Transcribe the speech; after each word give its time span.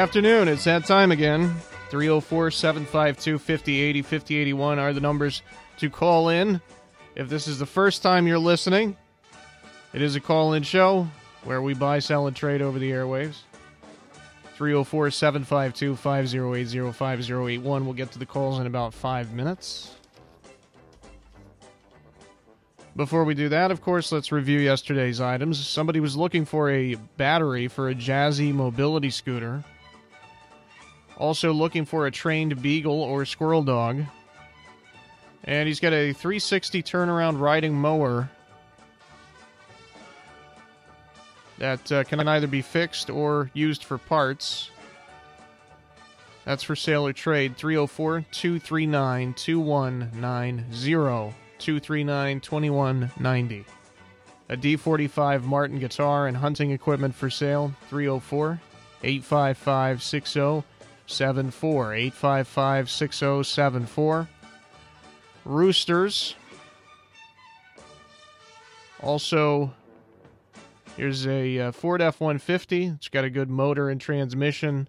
Afternoon. 0.00 0.48
It's 0.48 0.64
that 0.64 0.86
time 0.86 1.12
again. 1.12 1.54
304 1.90 2.50
752 2.50 3.38
5080 3.38 4.00
5081 4.00 4.78
are 4.78 4.94
the 4.94 5.00
numbers 5.00 5.42
to 5.76 5.90
call 5.90 6.30
in. 6.30 6.58
If 7.16 7.28
this 7.28 7.46
is 7.46 7.58
the 7.58 7.66
first 7.66 8.02
time 8.02 8.26
you're 8.26 8.38
listening, 8.38 8.96
it 9.92 10.00
is 10.00 10.16
a 10.16 10.20
call 10.20 10.54
in 10.54 10.62
show 10.62 11.06
where 11.44 11.60
we 11.60 11.74
buy, 11.74 11.98
sell, 11.98 12.26
and 12.26 12.34
trade 12.34 12.62
over 12.62 12.78
the 12.78 12.90
airwaves. 12.90 13.40
304 14.54 15.10
752 15.10 15.96
5080 15.96 16.92
5081. 16.92 17.84
We'll 17.84 17.92
get 17.92 18.10
to 18.12 18.18
the 18.18 18.24
calls 18.24 18.58
in 18.58 18.66
about 18.66 18.94
five 18.94 19.34
minutes. 19.34 19.96
Before 22.96 23.24
we 23.24 23.34
do 23.34 23.50
that, 23.50 23.70
of 23.70 23.82
course, 23.82 24.12
let's 24.12 24.32
review 24.32 24.60
yesterday's 24.60 25.20
items. 25.20 25.62
Somebody 25.68 26.00
was 26.00 26.16
looking 26.16 26.46
for 26.46 26.70
a 26.70 26.94
battery 27.18 27.68
for 27.68 27.90
a 27.90 27.94
Jazzy 27.94 28.54
mobility 28.54 29.10
scooter. 29.10 29.62
Also 31.20 31.52
looking 31.52 31.84
for 31.84 32.06
a 32.06 32.10
trained 32.10 32.62
beagle 32.62 33.02
or 33.02 33.26
squirrel 33.26 33.62
dog. 33.62 34.02
And 35.44 35.68
he's 35.68 35.78
got 35.78 35.92
a 35.92 36.14
360 36.14 36.82
turnaround 36.82 37.38
riding 37.38 37.74
mower 37.74 38.30
that 41.58 41.92
uh, 41.92 42.04
can 42.04 42.26
either 42.26 42.46
be 42.46 42.62
fixed 42.62 43.10
or 43.10 43.50
used 43.52 43.84
for 43.84 43.98
parts. 43.98 44.70
That's 46.46 46.62
for 46.62 46.74
sale 46.74 47.06
or 47.06 47.12
trade 47.12 47.54
304 47.54 48.24
239 48.32 49.34
2190. 49.34 51.34
239 51.58 52.40
2190. 52.40 53.64
A 54.48 54.56
D45 54.56 55.42
Martin 55.42 55.78
guitar 55.78 56.26
and 56.26 56.38
hunting 56.38 56.70
equipment 56.70 57.14
for 57.14 57.28
sale 57.28 57.74
304 57.90 58.58
855 59.02 60.02
6074. 61.10 61.94
855 61.94 62.90
6074. 62.90 64.28
Roosters. 65.44 66.34
Also, 69.02 69.72
here's 70.96 71.26
a 71.26 71.58
uh, 71.58 71.72
Ford 71.72 72.02
F 72.02 72.20
150. 72.20 72.86
It's 72.86 73.08
got 73.08 73.24
a 73.24 73.30
good 73.30 73.50
motor 73.50 73.90
and 73.90 74.00
transmission. 74.00 74.88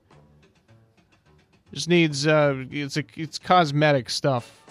Just 1.74 1.88
needs, 1.88 2.28
uh, 2.28 2.66
it's, 2.70 2.98
a, 2.98 3.04
it's 3.16 3.40
cosmetic 3.40 4.10
stuff 4.10 4.62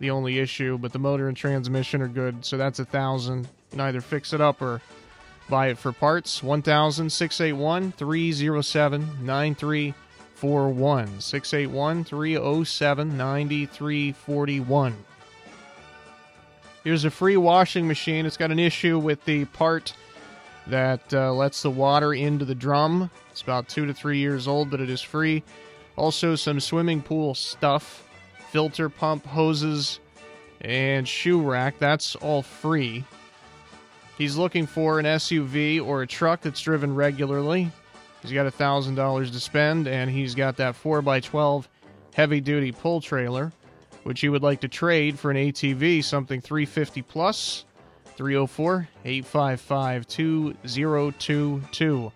the 0.00 0.10
only 0.10 0.38
issue, 0.38 0.78
but 0.78 0.92
the 0.92 0.98
motor 0.98 1.28
and 1.28 1.36
transmission 1.36 2.02
are 2.02 2.08
good, 2.08 2.44
so 2.44 2.56
that's 2.56 2.78
a 2.80 2.84
thousand. 2.84 3.42
You 3.42 3.48
can 3.72 3.80
either 3.80 4.00
fix 4.00 4.32
it 4.32 4.40
up 4.40 4.60
or 4.60 4.80
buy 5.48 5.68
it 5.68 5.78
for 5.78 5.92
parts. 5.92 6.42
One 6.42 6.62
thousand 6.62 7.12
six 7.12 7.40
eight 7.40 7.52
one 7.52 7.92
three 7.92 8.32
zero 8.32 8.62
seven 8.62 9.08
nine 9.24 9.54
three 9.54 9.94
four 10.40 10.70
one 10.70 11.20
six 11.20 11.52
eight 11.52 11.66
one 11.66 12.02
three 12.02 12.32
zero 12.32 12.64
seven 12.64 13.14
ninety 13.18 13.66
three 13.66 14.12
forty 14.12 14.58
one. 14.58 14.96
Here's 16.82 17.04
a 17.04 17.10
free 17.10 17.36
washing 17.36 17.86
machine. 17.86 18.24
It's 18.24 18.38
got 18.38 18.50
an 18.50 18.58
issue 18.58 18.98
with 18.98 19.22
the 19.26 19.44
part 19.44 19.92
that 20.66 21.12
uh, 21.12 21.34
lets 21.34 21.60
the 21.60 21.68
water 21.68 22.14
into 22.14 22.46
the 22.46 22.54
drum. 22.54 23.10
It's 23.30 23.42
about 23.42 23.68
two 23.68 23.84
to 23.84 23.92
three 23.92 24.16
years 24.16 24.48
old, 24.48 24.70
but 24.70 24.80
it 24.80 24.88
is 24.88 25.02
free. 25.02 25.42
Also, 25.96 26.34
some 26.36 26.58
swimming 26.58 27.02
pool 27.02 27.34
stuff 27.34 28.08
filter 28.50 28.88
pump, 28.88 29.26
hoses, 29.26 30.00
and 30.62 31.06
shoe 31.06 31.42
rack. 31.42 31.78
That's 31.78 32.16
all 32.16 32.40
free. 32.40 33.04
He's 34.16 34.38
looking 34.38 34.66
for 34.66 34.98
an 34.98 35.04
SUV 35.04 35.84
or 35.84 36.00
a 36.00 36.06
truck 36.06 36.40
that's 36.40 36.62
driven 36.62 36.94
regularly. 36.94 37.70
He's 38.22 38.32
got 38.32 38.52
$1,000 38.52 39.32
to 39.32 39.40
spend, 39.40 39.88
and 39.88 40.10
he's 40.10 40.34
got 40.34 40.56
that 40.58 40.74
4x12 40.74 41.66
heavy 42.14 42.40
duty 42.40 42.72
pull 42.72 43.00
trailer, 43.00 43.52
which 44.02 44.20
he 44.20 44.28
would 44.28 44.42
like 44.42 44.60
to 44.60 44.68
trade 44.68 45.18
for 45.18 45.30
an 45.30 45.36
ATV, 45.36 46.04
something 46.04 46.40
350 46.40 47.02
plus. 47.02 47.64
304 48.16 48.88
855 49.06 50.06
2022. 50.06 52.12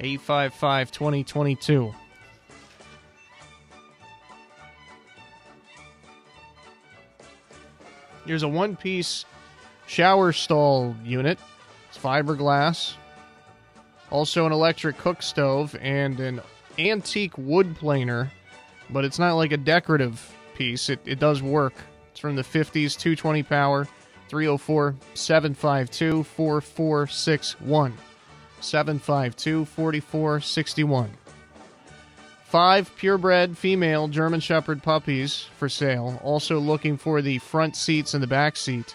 855 0.00 0.90
2022. 0.90 1.94
Here's 8.26 8.42
a 8.42 8.48
one 8.48 8.74
piece 8.74 9.24
shower 9.86 10.32
stall 10.32 10.96
unit. 11.04 11.38
It's 11.88 11.98
fiberglass. 11.98 12.94
Also, 14.10 14.46
an 14.46 14.52
electric 14.52 14.98
cook 14.98 15.22
stove 15.22 15.76
and 15.80 16.20
an 16.20 16.40
antique 16.78 17.36
wood 17.36 17.74
planer, 17.76 18.30
but 18.90 19.04
it's 19.04 19.18
not 19.18 19.34
like 19.34 19.52
a 19.52 19.56
decorative 19.56 20.34
piece. 20.54 20.88
It, 20.88 21.00
it 21.04 21.18
does 21.18 21.42
work. 21.42 21.74
It's 22.10 22.20
from 22.20 22.36
the 22.36 22.42
50s, 22.42 22.98
220 22.98 23.42
power, 23.42 23.88
304 24.28 24.94
752 25.14 26.22
4461. 26.22 27.94
752 28.60 29.64
4461. 29.64 31.10
Five 32.46 32.94
purebred 32.96 33.58
female 33.58 34.06
German 34.06 34.38
Shepherd 34.38 34.82
puppies 34.82 35.48
for 35.58 35.68
sale. 35.68 36.20
Also 36.22 36.60
looking 36.60 36.96
for 36.96 37.20
the 37.20 37.38
front 37.38 37.74
seats 37.74 38.14
and 38.14 38.22
the 38.22 38.28
back 38.28 38.56
seat 38.56 38.94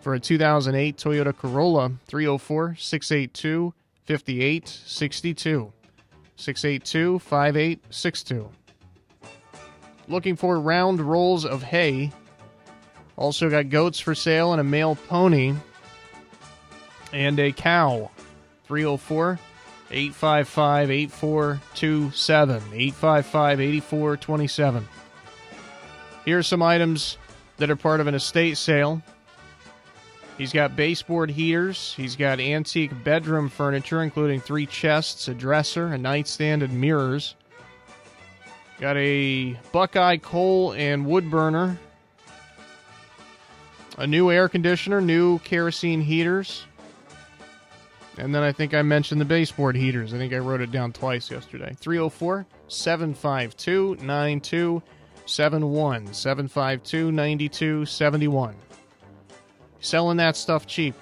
for 0.00 0.14
a 0.14 0.20
2008 0.20 0.96
Toyota 0.96 1.36
Corolla 1.36 1.92
304 2.06 2.76
682 2.78 3.74
5862. 4.06 5.72
682 6.36 7.18
5862. 7.18 8.50
Looking 10.08 10.36
for 10.36 10.60
round 10.60 11.00
rolls 11.00 11.44
of 11.44 11.62
hay. 11.62 12.12
Also 13.16 13.50
got 13.50 13.70
goats 13.70 13.98
for 13.98 14.14
sale 14.14 14.52
and 14.52 14.60
a 14.60 14.64
male 14.64 14.96
pony 15.08 15.54
and 17.12 17.40
a 17.40 17.52
cow. 17.52 18.10
304 18.64 19.38
855 19.90 20.90
8427. 20.90 22.62
855 22.72 23.60
8427. 23.60 24.88
Here 26.24 26.38
are 26.38 26.42
some 26.42 26.62
items 26.62 27.18
that 27.56 27.70
are 27.70 27.76
part 27.76 28.00
of 28.00 28.06
an 28.06 28.14
estate 28.14 28.58
sale. 28.58 29.02
He's 30.38 30.52
got 30.52 30.76
baseboard 30.76 31.30
heaters. 31.30 31.94
He's 31.96 32.14
got 32.14 32.40
antique 32.40 32.92
bedroom 33.02 33.48
furniture, 33.48 34.02
including 34.02 34.40
three 34.40 34.66
chests, 34.66 35.28
a 35.28 35.34
dresser, 35.34 35.86
a 35.86 35.98
nightstand, 35.98 36.62
and 36.62 36.78
mirrors. 36.78 37.34
Got 38.78 38.98
a 38.98 39.58
Buckeye 39.72 40.18
coal 40.18 40.74
and 40.74 41.06
wood 41.06 41.30
burner. 41.30 41.78
A 43.96 44.06
new 44.06 44.30
air 44.30 44.50
conditioner, 44.50 45.00
new 45.00 45.38
kerosene 45.38 46.02
heaters. 46.02 46.66
And 48.18 48.34
then 48.34 48.42
I 48.42 48.52
think 48.52 48.74
I 48.74 48.82
mentioned 48.82 49.22
the 49.22 49.26
baseboard 49.26 49.74
heaters. 49.74 50.12
I 50.12 50.18
think 50.18 50.34
I 50.34 50.38
wrote 50.38 50.60
it 50.60 50.70
down 50.70 50.92
twice 50.92 51.30
yesterday. 51.30 51.74
304 51.80 52.44
752 52.68 53.96
9271. 54.02 56.12
752 56.12 57.12
9271. 57.12 58.54
Selling 59.86 60.16
that 60.16 60.36
stuff 60.36 60.66
cheap. 60.66 60.96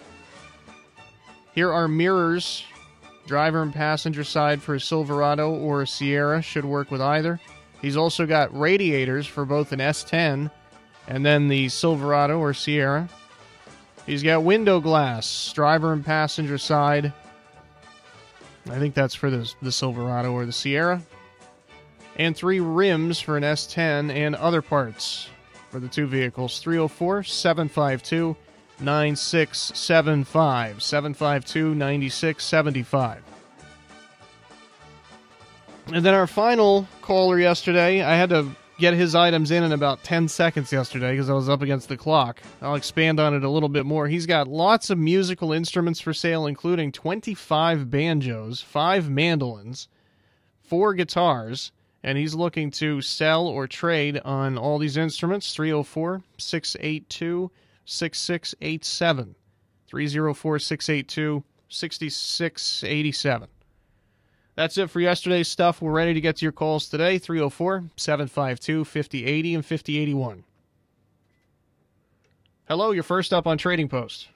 Here 1.54 1.72
are 1.72 1.88
mirrors, 1.88 2.64
driver 3.26 3.62
and 3.62 3.72
passenger 3.72 4.24
side 4.24 4.60
for 4.60 4.74
a 4.74 4.80
Silverado 4.80 5.54
or 5.54 5.80
a 5.80 5.86
Sierra. 5.86 6.42
Should 6.42 6.66
work 6.66 6.90
with 6.90 7.00
either. 7.00 7.40
He's 7.80 7.96
also 7.96 8.26
got 8.26 8.54
radiators 8.54 9.26
for 9.26 9.46
both 9.46 9.72
an 9.72 9.78
S10 9.78 10.50
and 11.08 11.24
then 11.24 11.48
the 11.48 11.70
Silverado 11.70 12.38
or 12.38 12.52
Sierra. 12.52 13.08
He's 14.04 14.22
got 14.22 14.42
window 14.42 14.80
glass, 14.80 15.50
driver 15.54 15.94
and 15.94 16.04
passenger 16.04 16.58
side. 16.58 17.10
I 18.66 18.78
think 18.78 18.94
that's 18.94 19.14
for 19.14 19.30
the, 19.30 19.50
the 19.62 19.72
Silverado 19.72 20.32
or 20.32 20.44
the 20.44 20.52
Sierra. 20.52 21.00
And 22.16 22.36
three 22.36 22.60
rims 22.60 23.18
for 23.18 23.38
an 23.38 23.44
S10 23.44 24.12
and 24.12 24.34
other 24.34 24.60
parts 24.60 25.30
for 25.70 25.80
the 25.80 25.88
two 25.88 26.06
vehicles. 26.06 26.58
304 26.58 27.22
752 27.22 28.36
9675. 28.80 30.82
752 30.82 31.74
9675. 31.74 33.22
And 35.92 36.04
then 36.04 36.14
our 36.14 36.26
final 36.26 36.88
caller 37.02 37.38
yesterday, 37.38 38.02
I 38.02 38.16
had 38.16 38.30
to 38.30 38.50
get 38.78 38.94
his 38.94 39.14
items 39.14 39.50
in 39.50 39.62
in 39.62 39.72
about 39.72 40.02
10 40.02 40.28
seconds 40.28 40.72
yesterday 40.72 41.12
because 41.12 41.30
I 41.30 41.34
was 41.34 41.48
up 41.48 41.62
against 41.62 41.88
the 41.88 41.96
clock. 41.96 42.40
I'll 42.60 42.74
expand 42.74 43.20
on 43.20 43.34
it 43.34 43.44
a 43.44 43.50
little 43.50 43.68
bit 43.68 43.86
more. 43.86 44.08
He's 44.08 44.26
got 44.26 44.48
lots 44.48 44.90
of 44.90 44.98
musical 44.98 45.52
instruments 45.52 46.00
for 46.00 46.12
sale, 46.12 46.46
including 46.46 46.90
25 46.90 47.90
banjos, 47.90 48.60
5 48.62 49.10
mandolins, 49.10 49.88
4 50.62 50.94
guitars, 50.94 51.70
and 52.02 52.18
he's 52.18 52.34
looking 52.34 52.70
to 52.72 53.00
sell 53.00 53.46
or 53.46 53.66
trade 53.66 54.20
on 54.24 54.58
all 54.58 54.78
these 54.78 54.96
instruments 54.96 55.54
304 55.54 56.22
682 56.38 57.50
6687. 57.84 59.34
304 59.86 60.58
682 60.58 61.44
6687. 61.68 63.48
That's 64.56 64.78
it 64.78 64.88
for 64.90 65.00
yesterday's 65.00 65.48
stuff. 65.48 65.82
We're 65.82 65.90
ready 65.90 66.14
to 66.14 66.20
get 66.20 66.36
to 66.36 66.44
your 66.44 66.52
calls 66.52 66.88
today 66.88 67.18
304 67.18 67.84
752 67.96 68.84
5080 68.84 69.54
and 69.54 69.66
5081. 69.66 70.44
Hello, 72.68 72.92
you're 72.92 73.02
first 73.02 73.32
up 73.32 73.46
on 73.46 73.58
Trading 73.58 73.88
Post. 73.88 74.28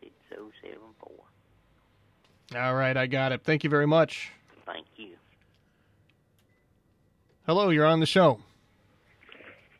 6074. 0.00 2.60
All 2.60 2.74
right, 2.74 2.96
I 2.96 3.06
got 3.06 3.32
it. 3.32 3.42
Thank 3.42 3.64
you 3.64 3.70
very 3.70 3.86
much. 3.86 4.30
Thank 4.64 4.86
you. 4.96 5.16
Hello, 7.46 7.70
you're 7.70 7.86
on 7.86 8.00
the 8.00 8.06
show. 8.06 8.40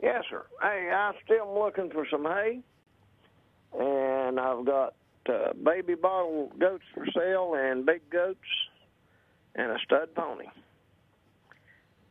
Yes, 0.02 0.24
sir. 0.30 0.44
Hey, 0.60 0.90
I'm 0.90 1.14
still 1.24 1.58
looking 1.58 1.90
for 1.90 2.06
some 2.10 2.24
hay, 2.24 2.60
and 3.78 4.38
I've 4.38 4.64
got 4.64 4.94
uh, 5.28 5.52
baby 5.64 5.94
bottle 5.94 6.52
goats 6.58 6.84
for 6.94 7.06
sale 7.14 7.54
and 7.56 7.84
big 7.84 8.08
goats 8.10 8.38
and 9.54 9.72
a 9.72 9.78
stud 9.84 10.14
pony. 10.14 10.46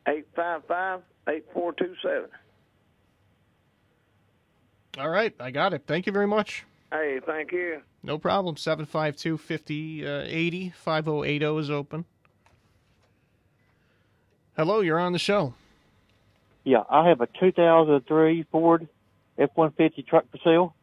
Eight 0.08 0.28
five 0.36 0.64
five 0.68 1.02
eight 1.30 1.46
four 1.54 1.74
two 1.74 1.96
seven. 2.02 2.30
All 4.98 5.10
right, 5.10 5.34
I 5.40 5.52
got 5.52 5.74
it. 5.74 5.84
Thank 5.88 6.06
you 6.06 6.12
very 6.12 6.28
much. 6.28 6.64
Hey, 6.92 7.20
thank 7.26 7.52
you. 7.52 7.82
No 8.04 8.18
problem. 8.18 8.56
752 8.56 9.38
5080 9.38 10.68
uh, 10.68 10.72
5080 10.74 11.46
is 11.58 11.70
open. 11.70 12.06
Hello, 14.56 14.80
you're 14.80 15.00
on 15.00 15.12
the 15.12 15.20
show. 15.20 15.54
Yeah, 16.64 16.84
I 16.90 17.10
have 17.10 17.20
a 17.20 17.28
2003 17.40 18.46
Ford 18.52 18.88
F-150 19.38 20.08
truck 20.08 20.26
for 20.32 20.38
sale. 20.44 20.76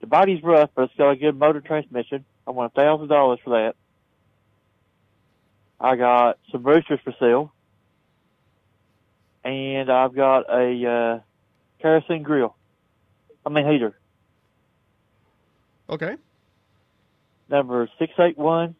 The 0.00 0.06
body's 0.06 0.42
rough, 0.42 0.70
but 0.74 0.84
it's 0.84 0.94
got 0.96 1.10
a 1.10 1.16
good 1.16 1.36
motor 1.36 1.60
transmission. 1.60 2.24
I 2.46 2.52
want 2.52 2.72
a 2.72 2.80
thousand 2.80 3.08
dollars 3.08 3.40
for 3.42 3.50
that. 3.50 3.74
I 5.80 5.96
got 5.96 6.38
some 6.52 6.62
roosters 6.62 7.00
for 7.02 7.14
sale, 7.18 7.52
and 9.46 9.90
I've 9.90 10.14
got 10.14 10.50
a 10.50 10.86
uh, 10.86 11.20
kerosene 11.80 12.22
grill. 12.22 12.56
I 13.44 13.48
mean 13.48 13.70
heater. 13.70 13.96
Okay. 15.88 16.16
Number 17.48 17.88
681 17.98 18.74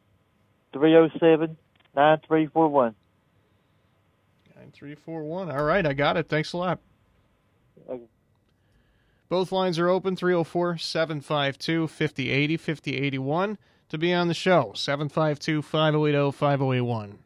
307 0.73 1.57
9341. 1.95 2.95
9341. 4.57 5.51
All 5.51 5.65
right, 5.65 5.87
I 5.87 5.93
got 5.93 6.17
it. 6.17 6.29
Thanks 6.29 6.53
a 6.53 6.57
lot. 6.57 6.81
Okay. 7.89 8.03
Both 9.29 9.53
lines 9.53 9.79
are 9.79 9.89
open 9.89 10.17
304 10.17 10.79
752 10.79 11.87
5080 11.89 12.57
5081 12.57 13.59
to 13.89 13.99
be 13.99 14.13
on 14.13 14.29
the 14.29 14.35
show. 14.35 14.73
752 14.75 15.63
5080 15.63 16.33
5081. 16.33 17.19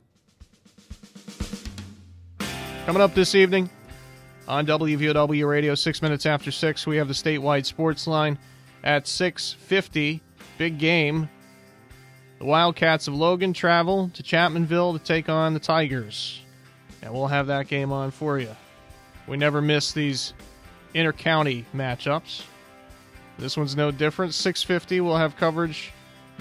Coming 2.87 3.03
up 3.03 3.15
this 3.15 3.35
evening 3.35 3.71
on 4.49 4.67
WVOW 4.67 5.49
Radio, 5.49 5.75
six 5.75 6.03
minutes 6.03 6.27
after 6.27 6.51
six, 6.51 6.87
we 6.87 6.97
have 6.97 7.09
the 7.09 7.15
statewide 7.15 7.67
sports 7.67 8.07
line 8.07 8.39
at 8.83 9.07
6:50. 9.07 10.21
Big 10.59 10.79
game. 10.79 11.29
The 12.39 12.47
Wildcats 12.47 13.07
of 13.07 13.15
Logan 13.15 13.53
travel 13.53 14.11
to 14.15 14.23
Chapmanville 14.23 14.99
to 14.99 15.05
take 15.05 15.29
on 15.29 15.55
the 15.55 15.61
Tigers. 15.61 16.41
And 17.03 17.13
we'll 17.13 17.29
have 17.29 17.47
that 17.47 17.69
game 17.69 17.93
on 17.93 18.11
for 18.11 18.39
you. 18.39 18.57
We 19.29 19.37
never 19.37 19.61
miss 19.63 19.93
these 19.93 20.33
inter-county 20.95 21.67
matchups. 21.75 22.43
This 23.39 23.57
one's 23.57 23.77
no 23.77 23.91
different. 23.91 24.33
6:50 24.33 25.01
we'll 25.01 25.17
have 25.17 25.37
coverage. 25.37 25.93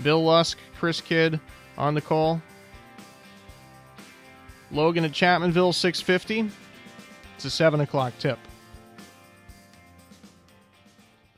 Bill 0.02 0.24
Lusk, 0.24 0.58
Chris 0.80 1.00
Kidd 1.02 1.40
on 1.78 1.94
the 1.94 2.02
call. 2.02 2.42
Logan 4.72 5.06
at 5.06 5.12
Chapmanville 5.12 5.74
6:50. 5.74 6.52
It's 7.36 7.46
a 7.46 7.50
seven 7.50 7.82
o'clock 7.82 8.14
tip. 8.20 8.38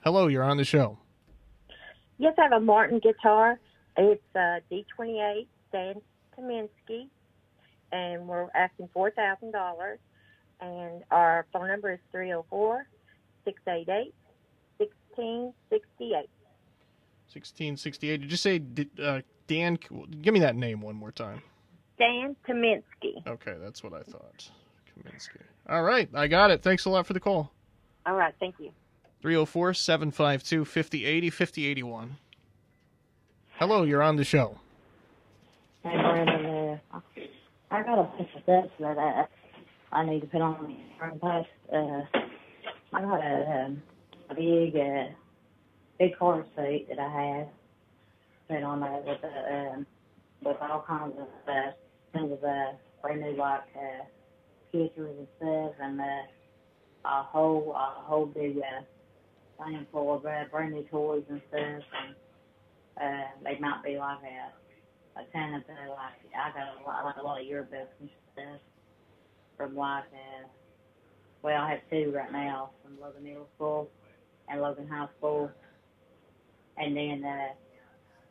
Hello, 0.03 0.27
you're 0.27 0.43
on 0.43 0.57
the 0.57 0.63
show. 0.63 0.97
Yes, 2.17 2.33
I 2.37 2.43
have 2.43 2.51
a 2.53 2.59
Martin 2.59 2.99
guitar. 2.99 3.59
It's 3.97 4.21
a 4.35 4.59
D28 4.71 5.47
Dan 5.71 6.01
Tyminski, 6.37 7.07
and 7.91 8.27
we're 8.27 8.49
asking 8.55 8.89
four 8.93 9.11
thousand 9.11 9.51
dollars. 9.51 9.99
And 10.59 11.03
our 11.09 11.47
phone 11.51 11.67
number 11.69 11.91
is 11.91 11.99
304 12.11 12.85
688 13.45 14.13
1668. 14.77 16.29
1668. 17.33 18.21
Did 18.21 18.31
you 18.31 18.37
say 18.37 18.61
uh, 19.01 19.21
Dan? 19.47 19.79
Give 20.21 20.33
me 20.33 20.39
that 20.41 20.55
name 20.55 20.81
one 20.81 20.95
more 20.95 21.11
time. 21.11 21.41
Dan 22.01 22.35
Tyminski. 22.47 23.27
Okay, 23.27 23.55
that's 23.61 23.83
what 23.83 23.93
I 23.93 24.01
thought. 24.01 24.49
Tyminski. 24.89 25.39
All 25.69 25.83
right, 25.83 26.09
I 26.15 26.25
got 26.25 26.49
it. 26.49 26.63
Thanks 26.63 26.85
a 26.85 26.89
lot 26.89 27.05
for 27.05 27.13
the 27.13 27.19
call. 27.19 27.51
All 28.07 28.15
right, 28.15 28.33
thank 28.39 28.55
you. 28.57 28.71
304 29.21 29.75
752 29.75 30.65
5080 30.65 31.29
5081. 31.29 32.17
Hello, 33.59 33.83
you're 33.83 34.01
on 34.01 34.15
the 34.15 34.23
show. 34.23 34.57
Hey, 35.83 35.91
Brandon. 35.91 36.79
Uh, 36.91 36.99
I 37.69 37.83
got 37.83 37.99
a 37.99 38.03
bunch 38.03 38.29
of 38.35 38.41
steps 38.41 38.71
that 38.79 38.97
uh, 38.97 39.25
I 39.91 40.03
need 40.03 40.21
to 40.21 40.27
put 40.27 40.41
on 40.41 40.65
the 40.67 40.97
front 40.97 41.21
post. 41.21 41.49
Uh, 41.71 42.01
I 42.93 43.01
got 43.01 43.23
a, 43.23 43.65
um, 43.65 43.83
a 44.31 44.33
big, 44.33 44.75
uh, 44.75 45.13
big 45.99 46.17
car 46.17 46.43
seat 46.55 46.87
that 46.89 46.97
I 46.97 47.37
had 47.37 47.49
put 48.49 48.63
on 48.63 48.79
there 48.79 49.03
with, 49.05 49.23
uh, 49.23 49.75
um, 49.75 49.85
with 50.43 50.57
all 50.61 50.83
kinds 50.87 51.13
of 51.19 51.27
uh, 51.47 51.71
things 52.13 52.31
of 52.31 52.43
uh, 52.43 52.73
brand 53.01 53.21
new 53.21 53.35
like 53.35 53.61
uh, 53.75 54.03
pictures 54.71 55.15
and 55.17 55.27
stuff, 55.37 55.73
and 55.81 55.99
uh, 55.99 56.23
a 57.05 57.23
whole, 57.23 57.73
a 57.75 58.01
whole 58.03 58.25
big 58.25 58.57
uh, 58.57 59.63
thing 59.63 59.85
full 59.91 60.15
of 60.15 60.25
uh, 60.25 60.43
brand 60.51 60.73
new 60.73 60.83
toys 60.91 61.23
and 61.29 61.41
stuff. 61.49 61.61
And, 61.61 62.15
uh, 63.01 63.27
they 63.43 63.57
might 63.59 63.81
be 63.83 63.97
like 63.97 64.19
a, 64.23 65.19
a 65.19 65.23
ton 65.31 65.55
of 65.55 65.63
uh, 65.63 65.89
like 65.89 66.19
I 66.35 66.51
got 66.51 66.81
a 66.81 66.87
lot, 66.87 67.05
like 67.05 67.15
a 67.17 67.23
lot 67.23 67.41
of 67.41 67.47
yearbooks 67.47 67.87
and 67.99 68.09
stuff 68.33 68.59
from 69.57 69.75
like 69.75 70.03
uh, 70.03 70.47
well 71.41 71.61
I 71.61 71.71
have 71.71 71.79
two 71.89 72.11
right 72.15 72.31
now 72.31 72.71
from 72.83 72.99
Logan 72.99 73.23
Middle 73.23 73.47
School 73.55 73.89
and 74.49 74.61
Logan 74.61 74.87
High 74.87 75.07
School, 75.17 75.49
and 76.77 76.95
then 76.95 77.23
uh, 77.25 77.53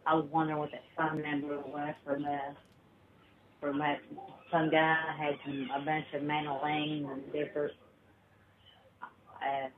I 0.06 0.14
was 0.14 0.28
wondering 0.30 0.58
what 0.58 0.70
that 0.72 0.82
phone 0.96 1.22
number 1.22 1.58
was 1.58 1.94
from 2.04 2.24
uh, 2.24 2.54
from 3.60 3.80
uh, 3.80 3.94
some 4.50 4.70
guy 4.70 4.96
had 5.18 5.38
some 5.44 5.70
a 5.74 5.80
bunch 5.84 6.06
of 6.14 6.22
mandolins 6.22 7.06
and 7.10 7.32
different 7.32 7.72
uh, 9.02 9.68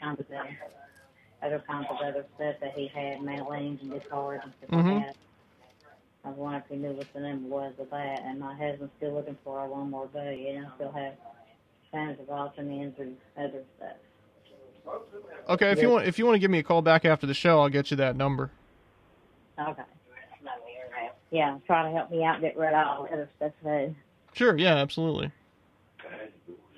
kinds 0.00 0.20
of 0.20 0.26
uh, 0.30 1.46
other 1.46 1.62
kinds 1.66 1.86
of 1.90 1.96
other 1.96 2.24
stuff 2.36 2.54
that 2.60 2.72
he 2.74 2.88
had, 2.94 3.22
mandolins 3.22 3.80
and 3.82 3.92
guitars 3.92 4.40
and 4.44 4.52
stuff 4.58 4.70
Mhm. 4.70 4.94
like 4.94 5.06
that. 5.06 5.16
I 6.24 6.28
was 6.28 6.38
wondering 6.38 6.62
if 6.64 6.70
he 6.70 6.76
knew 6.76 6.92
what 6.92 7.12
the 7.12 7.20
number 7.20 7.48
was 7.48 7.74
of 7.78 7.90
that. 7.90 8.22
And 8.24 8.40
my 8.40 8.56
husband's 8.56 8.92
still 8.96 9.12
looking 9.14 9.36
for 9.44 9.58
a 9.60 9.68
lawnmower 9.68 10.06
buddy, 10.06 10.48
and 10.48 10.66
I 10.66 10.70
still 10.76 10.92
have 10.92 11.14
tons 11.92 12.18
of 12.18 12.26
Altamins 12.28 12.98
and 12.98 13.16
other 13.36 13.62
stuff. 13.76 13.96
Okay, 15.50 15.70
if 15.70 15.82
you 15.82 15.90
want 15.90 16.06
if 16.06 16.18
you 16.18 16.24
want 16.24 16.36
to 16.36 16.38
give 16.38 16.50
me 16.50 16.58
a 16.58 16.62
call 16.62 16.80
back 16.80 17.04
after 17.04 17.26
the 17.26 17.34
show, 17.34 17.60
I'll 17.60 17.68
get 17.68 17.90
you 17.90 17.98
that 17.98 18.16
number. 18.16 18.50
Okay. 19.60 19.82
Yeah, 21.34 21.58
try 21.66 21.82
to 21.82 21.90
help 21.90 22.12
me 22.12 22.22
out 22.22 22.40
get 22.40 22.56
rid 22.56 22.72
of 22.72 22.86
all 22.86 23.02
the 23.06 23.12
other 23.12 23.28
stuff 23.36 23.50
too. 23.60 23.92
Sure, 24.34 24.56
yeah, 24.56 24.76
absolutely. 24.76 25.32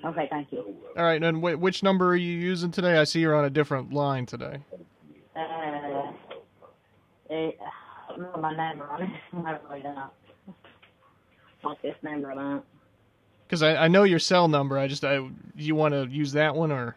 Okay, 0.03 0.27
thank 0.31 0.51
you. 0.51 0.75
All 0.97 1.03
right, 1.03 1.21
and 1.21 1.37
wh- 1.43 1.61
which 1.61 1.83
number 1.83 2.07
are 2.09 2.15
you 2.15 2.35
using 2.35 2.71
today? 2.71 2.97
I 2.97 3.03
see 3.03 3.19
you're 3.19 3.35
on 3.35 3.45
a 3.45 3.51
different 3.51 3.93
line 3.93 4.25
today. 4.25 4.57
Uh, 5.35 6.11
it, 7.29 7.59
I 7.61 8.09
don't 8.09 8.21
know 8.21 8.41
my 8.41 8.55
number 8.55 8.85
on 8.85 9.03
it. 9.03 9.09
I 9.45 9.57
really 9.69 9.83
don't. 9.83 10.09
Want 11.63 11.79
this 11.83 11.95
number. 12.01 12.63
Because 13.47 13.61
I, 13.61 13.75
I 13.75 13.87
know 13.87 14.05
your 14.05 14.17
cell 14.19 14.47
number. 14.47 14.79
I 14.79 14.87
just 14.87 15.05
I 15.05 15.19
you 15.55 15.75
want 15.75 15.93
to 15.93 16.07
use 16.09 16.31
that 16.31 16.55
one 16.55 16.71
or 16.71 16.95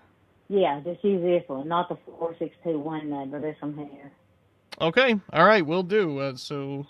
Yeah, 0.49 0.81
just 0.83 1.05
use 1.05 1.21
this 1.23 1.47
one, 1.47 1.69
not 1.69 1.91
the 1.91 1.99
four 2.07 2.35
six 2.39 2.57
two 2.65 2.79
one 2.79 3.11
number. 3.11 3.39
This 3.39 3.57
one 3.61 3.75
here. 3.77 4.11
okay. 4.81 5.21
All 5.35 5.45
right, 5.45 5.65
we'll 5.67 5.83
do. 5.83 6.19
Uh, 6.21 6.37
so 6.37 6.87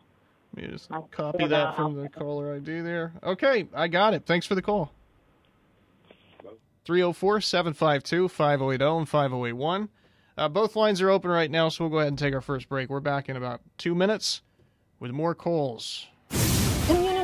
let 0.54 0.64
me 0.64 0.70
just 0.70 0.90
I'll 0.90 1.08
copy 1.10 1.46
that 1.46 1.66
out. 1.68 1.76
from 1.76 1.94
the 1.94 2.08
caller 2.08 2.54
ID 2.54 2.80
there. 2.80 3.12
Okay, 3.22 3.68
I 3.74 3.88
got 3.88 4.14
it. 4.14 4.24
Thanks 4.26 4.46
for 4.46 4.54
the 4.54 4.62
call. 4.62 4.92
304-752-5080 6.86 8.98
and 8.98 9.08
5081. 9.08 9.88
Uh, 10.36 10.48
both 10.48 10.76
lines 10.76 11.02
are 11.02 11.10
open 11.10 11.30
right 11.30 11.50
now, 11.50 11.68
so 11.68 11.84
we'll 11.84 11.90
go 11.90 11.98
ahead 11.98 12.08
and 12.08 12.18
take 12.18 12.34
our 12.34 12.40
first 12.40 12.68
break. 12.68 12.88
We're 12.88 13.00
back 13.00 13.28
in 13.28 13.36
about 13.36 13.60
two 13.78 13.94
minutes 13.94 14.42
with 14.98 15.10
more 15.10 15.34
calls. 15.34 16.06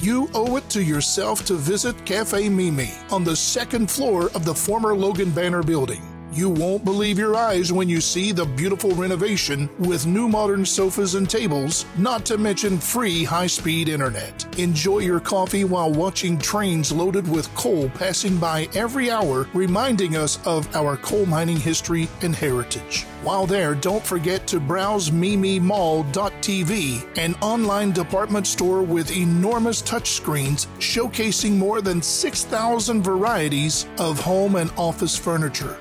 You 0.00 0.30
owe 0.32 0.56
it 0.56 0.66
to 0.70 0.82
yourself 0.82 1.44
to 1.44 1.56
visit 1.56 2.06
Cafe 2.06 2.48
Mimi 2.48 2.90
on 3.10 3.22
the 3.22 3.36
second 3.36 3.90
floor 3.90 4.30
of 4.34 4.46
the 4.46 4.54
former 4.54 4.96
Logan 4.96 5.30
Banner 5.30 5.62
building. 5.62 6.09
You 6.32 6.48
won't 6.48 6.84
believe 6.84 7.18
your 7.18 7.34
eyes 7.34 7.72
when 7.72 7.88
you 7.88 8.00
see 8.00 8.30
the 8.30 8.44
beautiful 8.44 8.92
renovation 8.92 9.68
with 9.80 10.06
new 10.06 10.28
modern 10.28 10.64
sofas 10.64 11.16
and 11.16 11.28
tables, 11.28 11.84
not 11.98 12.24
to 12.26 12.38
mention 12.38 12.78
free 12.78 13.24
high 13.24 13.48
speed 13.48 13.88
internet. 13.88 14.46
Enjoy 14.56 14.98
your 14.98 15.18
coffee 15.18 15.64
while 15.64 15.92
watching 15.92 16.38
trains 16.38 16.92
loaded 16.92 17.28
with 17.28 17.52
coal 17.56 17.88
passing 17.90 18.36
by 18.36 18.68
every 18.74 19.10
hour, 19.10 19.48
reminding 19.54 20.16
us 20.16 20.38
of 20.46 20.72
our 20.76 20.96
coal 20.98 21.26
mining 21.26 21.56
history 21.56 22.08
and 22.22 22.36
heritage. 22.36 23.06
While 23.22 23.46
there, 23.46 23.74
don't 23.74 24.04
forget 24.04 24.46
to 24.46 24.60
browse 24.60 25.10
mimimall.tv, 25.10 27.18
an 27.18 27.34
online 27.42 27.92
department 27.92 28.46
store 28.46 28.82
with 28.82 29.14
enormous 29.14 29.82
touchscreens 29.82 30.68
showcasing 30.78 31.56
more 31.56 31.82
than 31.82 32.00
6,000 32.00 33.02
varieties 33.02 33.86
of 33.98 34.18
home 34.20 34.56
and 34.56 34.70
office 34.78 35.16
furniture 35.16 35.76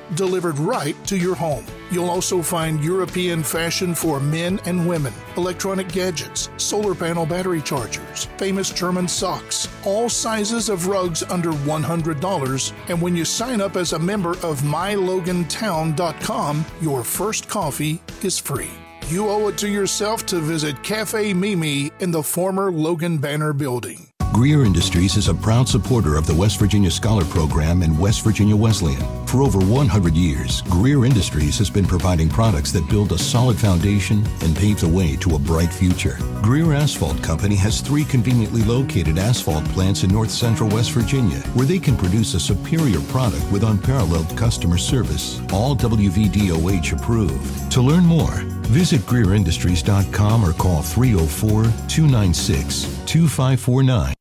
right 0.45 0.95
to 1.05 1.17
your 1.17 1.35
home. 1.35 1.65
You'll 1.91 2.09
also 2.09 2.41
find 2.41 2.83
European 2.83 3.43
fashion 3.43 3.93
for 3.95 4.19
men 4.19 4.59
and 4.65 4.87
women, 4.87 5.13
electronic 5.37 5.91
gadgets, 5.91 6.49
solar 6.57 6.95
panel 6.95 7.25
battery 7.25 7.61
chargers, 7.61 8.25
famous 8.37 8.71
German 8.71 9.07
socks, 9.07 9.67
all 9.85 10.09
sizes 10.09 10.69
of 10.69 10.87
rugs 10.87 11.23
under 11.23 11.51
$100. 11.51 12.73
And 12.89 13.01
when 13.01 13.15
you 13.15 13.25
sign 13.25 13.61
up 13.61 13.75
as 13.75 13.93
a 13.93 13.99
member 13.99 14.31
of 14.43 14.61
mylogantown.com, 14.61 16.65
your 16.81 17.03
first 17.03 17.49
coffee 17.49 18.01
is 18.23 18.39
free. 18.39 18.69
You 19.07 19.29
owe 19.29 19.47
it 19.47 19.57
to 19.57 19.67
yourself 19.67 20.25
to 20.27 20.39
visit 20.39 20.83
Cafe 20.83 21.33
Mimi 21.33 21.91
in 21.99 22.11
the 22.11 22.21
former 22.21 22.71
Logan 22.71 23.17
Banner 23.17 23.53
building. 23.53 24.09
Greer 24.31 24.63
Industries 24.63 25.17
is 25.17 25.27
a 25.27 25.33
proud 25.33 25.67
supporter 25.67 26.15
of 26.15 26.27
the 26.27 26.33
West 26.33 26.59
Virginia 26.59 26.91
Scholar 26.91 27.25
Program 27.25 27.81
and 27.81 27.97
West 27.97 28.23
Virginia 28.23 28.55
Wesleyan. 28.55 29.01
For 29.29 29.43
over 29.43 29.59
100 29.59 30.15
years, 30.15 30.63
Greer 30.63 31.05
Industries 31.05 31.59
has 31.59 31.69
been 31.69 31.85
providing 31.85 32.29
products 32.29 32.71
that 32.71 32.89
build 32.89 33.11
a 33.11 33.17
solid 33.19 33.59
foundation 33.59 34.25
and 34.41 34.57
pave 34.57 34.79
the 34.79 34.87
way 34.87 35.15
to 35.17 35.35
a 35.35 35.39
bright 35.39 35.71
future. 35.71 36.17
Greer 36.41 36.73
Asphalt 36.73 37.21
Company 37.21 37.53
has 37.57 37.79
three 37.79 38.03
conveniently 38.03 38.63
located 38.63 39.19
asphalt 39.19 39.63
plants 39.65 40.03
in 40.03 40.09
north 40.09 40.31
central 40.31 40.67
West 40.69 40.89
Virginia 40.93 41.41
where 41.53 41.67
they 41.67 41.77
can 41.77 41.95
produce 41.95 42.33
a 42.33 42.39
superior 42.39 43.01
product 43.01 43.45
with 43.51 43.63
unparalleled 43.63 44.35
customer 44.35 44.79
service, 44.79 45.39
all 45.53 45.75
WVDOH 45.75 46.99
approved. 46.99 47.71
To 47.73 47.83
learn 47.83 48.07
more, 48.07 48.33
visit 48.73 49.01
GreerIndustries.com 49.01 50.43
or 50.43 50.53
call 50.53 50.81
304 50.81 51.65
296 51.87 52.81
2549. 53.05 54.15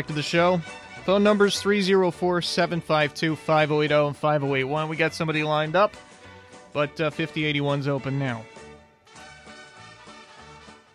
Back 0.00 0.06
to 0.06 0.14
the 0.14 0.22
show. 0.22 0.58
Phone 1.04 1.22
numbers 1.22 1.60
304 1.60 2.40
752 2.40 3.36
5080 3.36 4.06
and 4.06 4.16
5081. 4.16 4.88
We 4.88 4.96
got 4.96 5.12
somebody 5.12 5.42
lined 5.42 5.76
up, 5.76 5.94
but 6.72 6.98
uh, 6.98 7.10
5081's 7.10 7.86
open 7.86 8.18
now. 8.18 8.42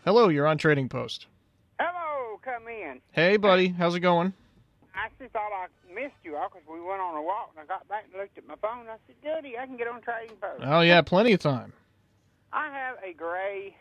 Hello, 0.05 0.29
you're 0.29 0.47
on 0.47 0.57
Trading 0.57 0.89
Post. 0.89 1.27
Hello, 1.79 2.39
come 2.43 2.67
in. 2.67 2.99
Hey, 3.11 3.37
buddy, 3.37 3.67
how's 3.67 3.93
it 3.93 3.99
going? 3.99 4.33
I 4.95 5.05
actually 5.05 5.27
thought 5.27 5.51
I 5.53 5.67
missed 5.93 6.15
you 6.23 6.35
all 6.35 6.49
because 6.49 6.67
we 6.67 6.81
went 6.81 6.99
on 6.99 7.15
a 7.15 7.21
walk 7.21 7.51
and 7.55 7.63
I 7.63 7.67
got 7.67 7.87
back 7.87 8.05
and 8.11 8.19
looked 8.19 8.39
at 8.39 8.47
my 8.47 8.55
phone. 8.55 8.87
I 8.89 8.95
said, 9.05 9.17
Goody, 9.21 9.55
I 9.55 9.67
can 9.67 9.77
get 9.77 9.87
on 9.87 10.01
Trading 10.01 10.35
Post. 10.37 10.63
Oh, 10.65 10.81
yeah, 10.81 11.03
plenty 11.03 11.33
of 11.33 11.39
time. 11.39 11.73
I 12.51 12.71
have 12.71 12.95
a 13.07 13.13
gray 13.13 13.75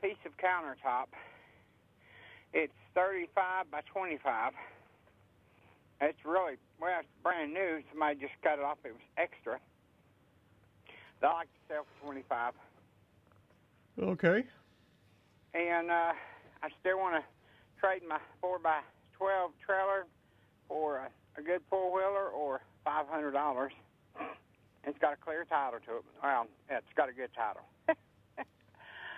piece 0.00 0.16
of 0.24 0.32
countertop. 0.38 1.08
It's 2.52 2.72
35 2.94 3.70
by 3.70 3.80
25. 3.92 4.52
It's 6.02 6.18
really, 6.24 6.54
well, 6.80 6.90
it's 7.00 7.08
brand 7.22 7.52
new. 7.54 7.82
Somebody 7.90 8.18
just 8.20 8.32
cut 8.42 8.58
it 8.58 8.64
off. 8.64 8.78
It 8.84 8.92
was 8.92 9.00
extra. 9.16 9.58
I 11.22 11.26
like 11.34 11.48
to 11.48 11.74
sell 11.74 11.86
for 12.00 12.06
25 12.06 12.54
Okay. 14.02 14.42
and 15.52 15.90
uh, 15.90 16.12
I 16.62 16.68
still 16.80 16.98
want 16.98 17.22
to 17.22 17.24
trade 17.78 18.00
my 18.08 18.18
four 18.40 18.58
by 18.58 18.80
twelve 19.18 19.50
trailer 19.64 20.06
for 20.66 20.96
a, 20.96 21.08
a 21.38 21.42
good 21.42 21.60
four 21.68 21.92
wheeler 21.92 22.28
or 22.28 22.62
five 22.82 23.06
hundred 23.08 23.32
dollars. 23.32 23.72
It's 24.86 24.98
got 24.98 25.12
a 25.12 25.16
clear 25.16 25.44
title 25.44 25.80
to 25.86 25.96
it. 25.98 26.04
Well, 26.22 26.46
it's 26.70 26.86
got 26.96 27.10
a 27.10 27.12
good 27.12 27.28
title. 27.36 27.62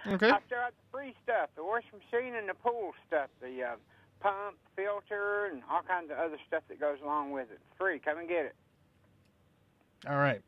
Okay. 0.07 0.31
I 0.31 0.39
still 0.47 0.59
have 0.59 0.73
the 0.73 0.91
free 0.91 1.15
stuff, 1.23 1.51
the 1.57 1.65
washing 1.65 2.01
machine 2.11 2.35
and 2.35 2.49
the 2.49 2.55
pool 2.55 2.93
stuff, 3.07 3.29
the 3.41 3.63
uh, 3.63 3.77
pump, 4.21 4.57
filter, 4.75 5.47
and 5.47 5.63
all 5.71 5.83
kinds 5.83 6.11
of 6.11 6.19
other 6.19 6.39
stuff 6.47 6.63
that 6.69 6.81
goes 6.81 6.99
along 7.03 7.33
with 7.33 7.51
it. 7.53 7.61
Free. 7.79 7.99
Come 7.99 8.19
and 8.19 8.29
get 8.29 8.47
it. 8.47 8.55
All 10.09 10.17
right. 10.17 10.43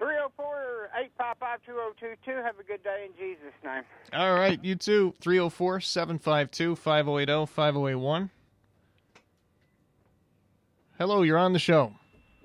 304-855-2022. 0.00 2.44
Have 2.44 2.58
a 2.58 2.62
good 2.62 2.82
day 2.82 3.06
in 3.06 3.12
Jesus' 3.18 3.54
name. 3.64 3.82
All 4.12 4.34
right, 4.34 4.62
you 4.62 4.74
too. 4.74 5.14
304 5.20 5.80
752 5.80 6.76
5080 6.76 7.46
5081. 7.46 8.30
Hello, 10.98 11.22
you're 11.22 11.38
on 11.38 11.52
the 11.52 11.58
show. 11.58 11.92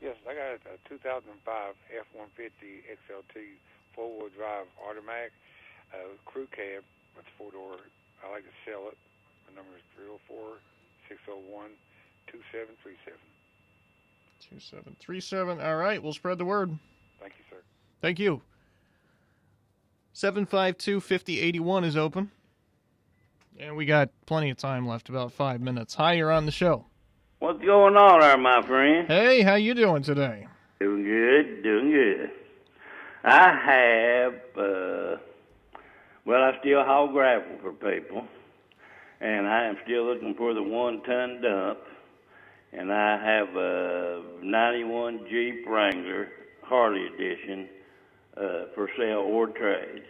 Yes, 0.01 0.15
I 0.27 0.33
got 0.33 0.73
a 0.73 0.89
2005 0.89 1.75
F-150 1.99 2.83
XLT 2.91 3.57
four-wheel 3.95 4.29
drive 4.35 4.65
automatic. 4.87 5.31
uh, 5.93 6.15
crew 6.25 6.47
cab. 6.51 6.83
It's 7.19 7.27
four 7.37 7.51
door. 7.51 7.75
I 8.25 8.31
like 8.31 8.43
to 8.43 8.55
sell 8.65 8.87
it. 8.87 8.97
My 9.49 9.55
number 9.55 9.75
is 9.75 9.83
304 9.95 10.59
601 11.09 11.69
2737. 12.31 13.19
2737. 14.39 15.59
All 15.61 15.75
right, 15.77 16.01
we'll 16.01 16.13
spread 16.13 16.37
the 16.37 16.45
word. 16.45 16.77
Thank 17.19 17.33
you, 17.37 17.43
sir. 17.49 17.57
Thank 18.01 18.19
you. 18.19 18.41
752 20.13 20.99
5081 20.99 21.83
is 21.83 21.97
open. 21.97 22.31
And 23.59 23.75
we 23.75 23.85
got 23.85 24.09
plenty 24.25 24.49
of 24.49 24.57
time 24.57 24.87
left, 24.87 25.09
about 25.09 25.31
five 25.31 25.61
minutes. 25.61 25.93
Hi, 25.95 26.13
you're 26.13 26.31
on 26.31 26.45
the 26.45 26.51
show. 26.51 26.85
What's 27.39 27.59
going 27.63 27.95
on 27.95 28.19
there, 28.21 28.37
my 28.37 28.61
friend? 28.61 29.07
Hey, 29.07 29.41
how 29.41 29.55
you 29.55 29.73
doing 29.73 30.03
today? 30.03 30.47
Doing 30.79 31.03
good, 31.03 31.63
doing 31.63 31.91
good. 31.91 32.29
I 33.23 33.55
have, 33.65 34.33
uh, 34.57 35.17
well, 36.25 36.41
I 36.41 36.57
still 36.59 36.83
haul 36.83 37.11
gravel 37.11 37.57
for 37.61 37.71
people, 37.73 38.25
and 39.19 39.47
I 39.47 39.65
am 39.65 39.77
still 39.83 40.05
looking 40.05 40.33
for 40.35 40.53
the 40.53 40.63
one-ton 40.63 41.41
dump, 41.41 41.79
and 42.73 42.91
I 42.91 43.23
have 43.23 43.55
a 43.55 44.23
91 44.41 45.27
Jeep 45.29 45.65
Wrangler 45.67 46.29
Harley 46.63 47.05
Edition 47.07 47.69
uh, 48.37 48.65
for 48.73 48.89
sale 48.97 49.19
or 49.19 49.47
trade, 49.47 50.03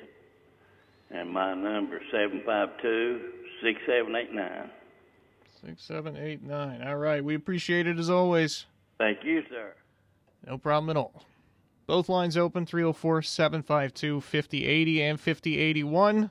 and 1.09 1.29
my 1.29 1.53
number 1.53 1.97
is 1.97 2.03
752-6789. 2.13 4.69
6789. 5.61 6.87
All 6.87 6.97
right, 6.97 7.23
we 7.23 7.35
appreciate 7.35 7.87
it 7.87 7.99
as 7.99 8.09
always. 8.09 8.65
Thank 8.97 9.23
you, 9.23 9.43
sir. 9.49 9.73
No 10.47 10.57
problem 10.57 10.89
at 10.89 10.97
all. 10.97 11.23
Both 11.87 12.09
lines 12.09 12.37
open 12.37 12.65
304 12.65 13.21
752 13.21 14.21
5080 14.21 15.01
and 15.03 15.19
5081. 15.19 16.29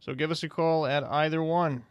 So 0.00 0.14
give 0.14 0.30
us 0.30 0.42
a 0.42 0.48
call 0.48 0.86
at 0.86 1.04
either 1.04 1.42
one. 1.42 1.84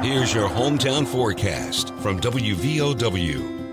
Here's 0.00 0.34
your 0.34 0.48
hometown 0.48 1.06
forecast 1.06 1.94
from 1.94 2.20
WVOW. 2.20 3.64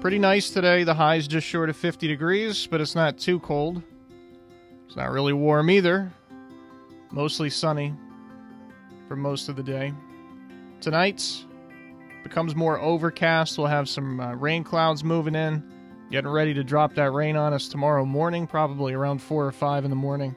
Pretty 0.00 0.18
nice 0.18 0.50
today. 0.50 0.84
The 0.84 0.94
high's 0.94 1.26
just 1.26 1.46
short 1.46 1.70
of 1.70 1.76
50 1.76 2.06
degrees, 2.06 2.66
but 2.66 2.80
it's 2.80 2.94
not 2.94 3.18
too 3.18 3.40
cold. 3.40 3.82
It's 4.86 4.96
not 4.96 5.10
really 5.10 5.32
warm 5.32 5.70
either. 5.70 6.12
Mostly 7.10 7.50
sunny 7.50 7.94
for 9.08 9.16
most 9.16 9.48
of 9.48 9.56
the 9.56 9.62
day. 9.62 9.92
Tonight's 10.80 11.46
becomes 12.28 12.56
more 12.56 12.80
overcast. 12.80 13.56
We'll 13.56 13.68
have 13.68 13.88
some 13.88 14.18
uh, 14.18 14.34
rain 14.34 14.64
clouds 14.64 15.04
moving 15.04 15.36
in, 15.36 15.62
getting 16.10 16.30
ready 16.30 16.54
to 16.54 16.64
drop 16.64 16.94
that 16.94 17.12
rain 17.12 17.36
on 17.36 17.52
us 17.52 17.68
tomorrow 17.68 18.04
morning, 18.04 18.46
probably 18.48 18.94
around 18.94 19.22
4 19.22 19.46
or 19.46 19.52
5 19.52 19.84
in 19.84 19.90
the 19.90 19.96
morning. 19.96 20.34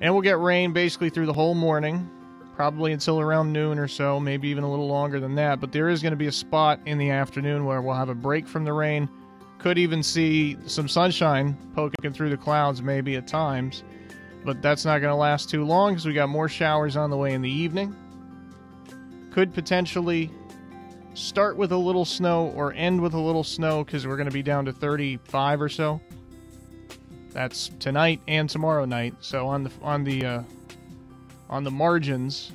And 0.00 0.14
we'll 0.14 0.22
get 0.22 0.38
rain 0.38 0.72
basically 0.72 1.10
through 1.10 1.26
the 1.26 1.32
whole 1.32 1.54
morning, 1.54 2.08
probably 2.54 2.92
until 2.92 3.18
around 3.18 3.52
noon 3.52 3.80
or 3.80 3.88
so, 3.88 4.20
maybe 4.20 4.48
even 4.48 4.62
a 4.62 4.70
little 4.70 4.86
longer 4.86 5.18
than 5.18 5.34
that. 5.34 5.60
But 5.60 5.72
there 5.72 5.88
is 5.88 6.02
going 6.02 6.12
to 6.12 6.16
be 6.16 6.28
a 6.28 6.32
spot 6.32 6.78
in 6.86 6.98
the 6.98 7.10
afternoon 7.10 7.64
where 7.64 7.82
we'll 7.82 7.96
have 7.96 8.08
a 8.08 8.14
break 8.14 8.46
from 8.46 8.64
the 8.64 8.72
rain. 8.72 9.08
Could 9.58 9.76
even 9.76 10.04
see 10.04 10.56
some 10.66 10.86
sunshine 10.86 11.58
poking 11.74 12.12
through 12.12 12.30
the 12.30 12.36
clouds, 12.36 12.80
maybe 12.80 13.16
at 13.16 13.26
times. 13.26 13.82
But 14.44 14.62
that's 14.62 14.84
not 14.84 15.00
going 15.00 15.10
to 15.10 15.16
last 15.16 15.50
too 15.50 15.64
long 15.64 15.94
because 15.94 16.06
we 16.06 16.12
got 16.12 16.28
more 16.28 16.48
showers 16.48 16.96
on 16.96 17.10
the 17.10 17.16
way 17.16 17.32
in 17.32 17.42
the 17.42 17.50
evening. 17.50 17.96
Could 19.38 19.54
potentially 19.54 20.32
start 21.14 21.56
with 21.56 21.70
a 21.70 21.76
little 21.76 22.04
snow 22.04 22.52
or 22.56 22.72
end 22.72 23.00
with 23.00 23.14
a 23.14 23.20
little 23.20 23.44
snow 23.44 23.84
because 23.84 24.04
we're 24.04 24.16
going 24.16 24.28
to 24.28 24.34
be 24.34 24.42
down 24.42 24.64
to 24.64 24.72
35 24.72 25.62
or 25.62 25.68
so. 25.68 26.00
That's 27.30 27.70
tonight 27.78 28.20
and 28.26 28.50
tomorrow 28.50 28.84
night. 28.84 29.14
So 29.20 29.46
on 29.46 29.62
the 29.62 29.70
on 29.80 30.02
the 30.02 30.26
uh, 30.26 30.42
on 31.48 31.62
the 31.62 31.70
margins, 31.70 32.50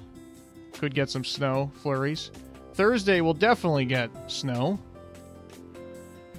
could 0.74 0.94
get 0.94 1.10
some 1.10 1.24
snow 1.24 1.72
flurries. 1.76 2.32
Thursday 2.74 3.22
we'll 3.22 3.34
definitely 3.34 3.86
get 3.86 4.10
snow. 4.30 4.78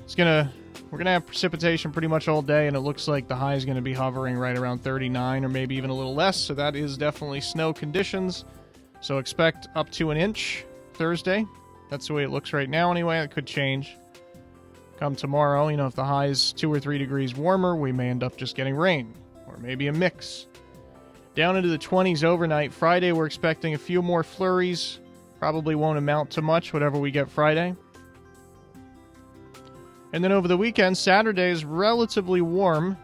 It's 0.03 0.15
gonna 0.15 0.53
we're 0.91 0.99
gonna 0.99 1.13
have 1.13 1.25
precipitation 1.25 1.91
pretty 1.91 2.09
much 2.09 2.29
all 2.29 2.43
day, 2.43 2.67
and 2.67 2.77
it 2.77 2.81
looks 2.81 3.09
like 3.09 3.29
the 3.29 3.37
high 3.37 3.55
is 3.55 3.65
gonna 3.65 3.81
be 3.81 3.95
hovering 3.95 4.37
right 4.37 4.59
around 4.59 4.81
39 4.85 5.43
or 5.43 5.49
maybe 5.49 5.75
even 5.75 5.89
a 5.89 5.95
little 5.95 6.15
less. 6.15 6.37
So 6.37 6.53
that 6.53 6.77
is 6.77 6.99
definitely 6.99 7.41
snow 7.41 7.73
conditions. 7.73 8.45
So 9.05 9.19
expect 9.19 9.69
up 9.75 9.91
to 9.91 10.13
an 10.13 10.17
inch 10.17 10.65
Thursday. 10.95 11.47
That's 11.91 12.07
the 12.07 12.15
way 12.15 12.25
it 12.25 12.31
looks 12.31 12.55
right 12.55 12.71
now. 12.71 12.91
Anyway, 12.91 13.19
it 13.19 13.31
could 13.31 13.47
change 13.47 13.95
come 14.99 15.15
tomorrow. 15.15 15.69
You 15.69 15.77
know, 15.77 15.87
if 15.87 15.95
the 15.95 16.05
high 16.05 16.29
is 16.29 16.55
two 16.55 16.73
or 16.73 16.81
three 16.81 16.97
degrees 16.97 17.35
warmer, 17.35 17.77
we 17.77 17.93
may 17.93 18.09
end 18.09 18.23
up 18.23 18.35
just 18.39 18.57
getting 18.57 18.75
rain 18.75 19.13
or 19.47 19.59
maybe 19.59 19.89
a 19.89 19.93
mix. 19.93 20.47
Down 21.35 21.55
into 21.59 21.69
the 21.69 21.77
20s 21.77 22.25
overnight. 22.25 22.73
Friday, 22.73 23.13
we're 23.13 23.27
expecting 23.27 23.75
a 23.75 23.79
few 23.79 24.01
more 24.01 24.23
flurries. 24.23 25.01
Probably 25.39 25.75
won't 25.75 25.99
amount 25.99 26.31
to 26.31 26.41
much, 26.41 26.73
whatever 26.73 26.99
we 26.99 27.11
get 27.11 27.29
Friday. 27.29 27.77
And 30.15 30.25
then 30.25 30.33
over 30.33 30.49
the 30.49 30.57
weekend, 30.57 30.97
Saturday 30.97 31.51
is 31.51 31.63
relatively 31.63 32.41
warm. 32.41 32.97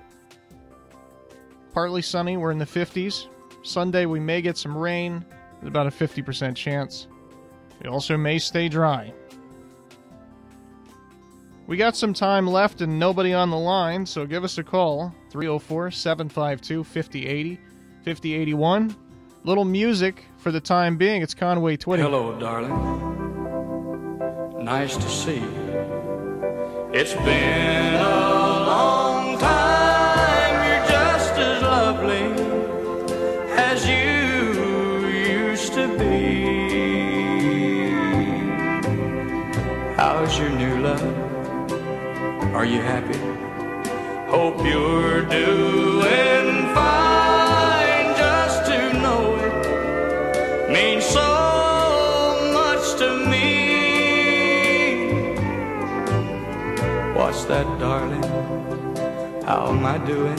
Partly 1.74 2.00
sunny, 2.00 2.38
we're 2.38 2.52
in 2.52 2.58
the 2.58 2.64
50s. 2.64 3.26
Sunday, 3.62 4.06
we 4.06 4.18
may 4.18 4.40
get 4.40 4.56
some 4.56 4.74
rain. 4.74 5.26
There's 5.60 5.68
about 5.68 5.86
a 5.86 5.90
50% 5.90 6.56
chance. 6.56 7.06
It 7.80 7.86
also 7.86 8.16
may 8.16 8.38
stay 8.38 8.68
dry. 8.68 9.12
We 11.66 11.76
got 11.76 11.94
some 11.96 12.12
time 12.12 12.46
left 12.46 12.80
and 12.80 12.98
nobody 12.98 13.32
on 13.32 13.50
the 13.50 13.58
line, 13.58 14.04
so 14.04 14.26
give 14.26 14.42
us 14.42 14.58
a 14.58 14.64
call 14.64 15.14
304 15.30 15.90
752 15.92 16.82
5080 16.82 17.60
5081. 18.02 18.96
Little 19.44 19.64
music 19.64 20.24
for 20.38 20.50
the 20.50 20.60
time 20.60 20.96
being. 20.96 21.22
It's 21.22 21.34
Conway 21.34 21.76
Twitty. 21.76 22.00
Hello, 22.00 22.38
darling. 22.38 22.74
Nice 24.64 24.96
to 24.96 25.08
see 25.08 25.36
you. 25.36 26.90
It's 26.92 27.14
been 27.14 28.09
How's 40.30 40.38
your 40.38 40.50
new 40.50 40.78
love? 40.78 41.02
Are 42.54 42.64
you 42.64 42.80
happy? 42.80 43.18
Hope 44.30 44.64
you're 44.64 45.22
doing 45.22 46.72
fine. 46.72 48.14
Just 48.16 48.64
to 48.66 48.92
know 49.02 49.34
it 49.46 50.70
means 50.70 51.04
so 51.04 52.40
much 52.54 52.94
to 53.00 53.26
me. 53.26 53.48
What's 57.18 57.42
that, 57.46 57.66
darling? 57.80 58.22
How 59.42 59.70
am 59.70 59.84
I 59.84 59.98
doing? 59.98 60.38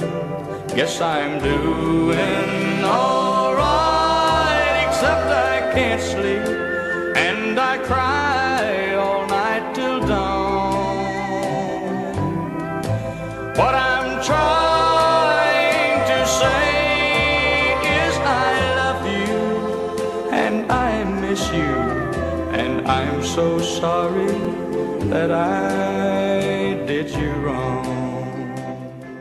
Guess 0.74 1.02
I'm 1.02 1.38
doing 1.44 2.86
alright, 2.86 4.88
except 4.88 5.28
I 5.28 5.70
can't 5.74 6.02
sleep 6.02 6.48
and 7.18 7.60
I 7.60 7.78
cry 7.80 8.21
so 23.42 23.58
sorry 23.60 24.28
that 25.10 25.32
I 25.32 26.76
did 26.86 27.10
you 27.10 27.32
wrong. 27.44 28.54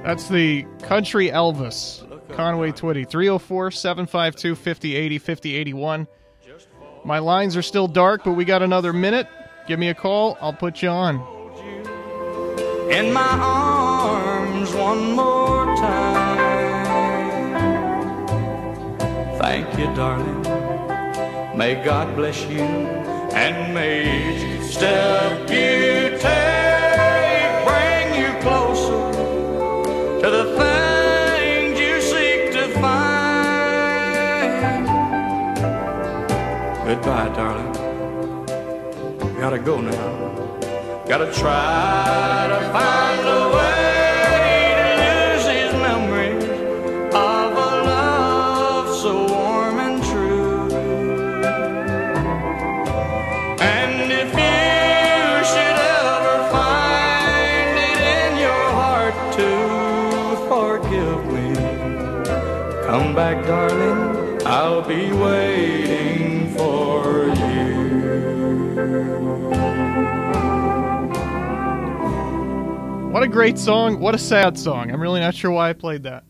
That's 0.04 0.28
the 0.28 0.66
country 0.82 1.30
Elvis, 1.30 2.04
Conway 2.28 2.72
Twitty. 2.72 3.08
304 3.08 3.70
752 3.70 4.54
5080 4.56 5.18
5081. 5.18 6.06
My 7.02 7.18
lines 7.18 7.56
are 7.56 7.62
still 7.62 7.88
dark, 7.88 8.22
but 8.22 8.32
we 8.32 8.44
got 8.44 8.60
another 8.60 8.92
minute. 8.92 9.26
Give 9.66 9.78
me 9.78 9.88
a 9.88 9.94
call. 9.94 10.36
I'll 10.42 10.52
put 10.52 10.82
you 10.82 10.90
on. 10.90 11.14
in 12.90 13.14
my 13.14 13.38
arms 13.40 14.74
one 14.74 15.12
more 15.12 15.64
time. 15.76 16.40
Thank 19.38 19.78
you, 19.78 19.86
darling. 19.94 20.42
May 21.56 21.82
God 21.82 22.14
bless 22.16 22.42
you 22.50 23.19
and 23.32 23.74
may 23.74 24.02
each 24.02 24.72
step 24.72 25.48
you 25.50 26.18
take 26.18 27.64
bring 27.66 28.14
you 28.20 28.30
closer 28.40 29.12
to 30.20 30.30
the 30.30 30.44
things 30.58 31.78
you 31.78 32.00
seek 32.00 32.52
to 32.52 32.68
find. 32.80 33.00
Goodbye, 36.86 37.28
darling. 37.34 37.72
Gotta 39.38 39.58
go 39.58 39.80
now. 39.80 40.30
Gotta 41.06 41.32
try 41.32 42.46
to 42.48 42.60
find 42.72 43.26
a 43.26 43.49
be 64.90 65.12
waiting 65.12 66.52
for 66.56 67.28
you. 67.28 67.90
What 73.12 73.22
a 73.22 73.28
great 73.28 73.56
song. 73.56 74.00
What 74.00 74.16
a 74.16 74.18
sad 74.18 74.58
song. 74.58 74.90
I'm 74.90 75.00
really 75.00 75.20
not 75.20 75.36
sure 75.36 75.52
why 75.52 75.70
I 75.70 75.74
played 75.74 76.02
that. 76.02 76.24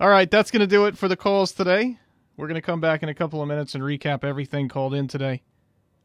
All 0.00 0.08
right, 0.08 0.28
that's 0.28 0.50
going 0.50 0.60
to 0.60 0.66
do 0.66 0.86
it 0.86 0.98
for 0.98 1.06
the 1.06 1.16
calls 1.16 1.52
today. 1.52 1.96
We're 2.36 2.48
going 2.48 2.56
to 2.56 2.62
come 2.62 2.80
back 2.80 3.04
in 3.04 3.10
a 3.10 3.14
couple 3.14 3.40
of 3.42 3.46
minutes 3.46 3.76
and 3.76 3.84
recap 3.84 4.24
everything 4.24 4.68
called 4.68 4.92
in 4.92 5.06
today. 5.06 5.42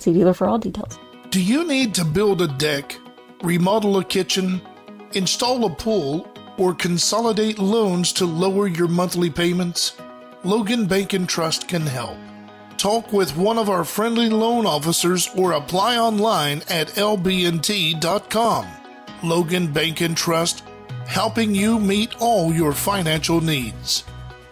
See 0.00 0.12
dealer 0.12 0.34
for 0.34 0.48
all 0.48 0.58
details. 0.58 0.98
Do 1.30 1.40
you 1.40 1.64
need 1.64 1.94
to 1.94 2.04
build 2.04 2.42
a 2.42 2.48
deck, 2.48 2.98
remodel 3.42 3.98
a 3.98 4.04
kitchen, 4.04 4.60
install 5.12 5.64
a 5.64 5.70
pool, 5.70 6.26
or 6.58 6.74
consolidate 6.74 7.58
loans 7.58 8.12
to 8.14 8.26
lower 8.26 8.66
your 8.66 8.88
monthly 8.88 9.30
payments? 9.30 9.96
Logan 10.42 10.86
Bank 10.86 11.12
and 11.12 11.28
Trust 11.28 11.68
can 11.68 11.82
help. 11.82 12.16
Talk 12.78 13.12
with 13.12 13.36
one 13.36 13.58
of 13.58 13.68
our 13.68 13.84
friendly 13.84 14.30
loan 14.30 14.64
officers 14.64 15.28
or 15.36 15.52
apply 15.52 15.98
online 15.98 16.62
at 16.70 16.88
lbnt.com. 16.88 18.66
Logan 19.22 19.70
Bank 19.70 20.00
and 20.00 20.16
Trust, 20.16 20.64
helping 21.06 21.54
you 21.54 21.78
meet 21.78 22.14
all 22.20 22.52
your 22.52 22.72
financial 22.72 23.42
needs. 23.42 24.04